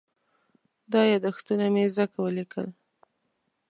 دا 0.91 1.01
یادښتونه 1.11 1.65
مې 1.73 1.85
ځکه 1.97 2.17
وليکل. 2.25 2.67